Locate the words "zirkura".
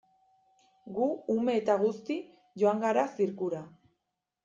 3.19-3.65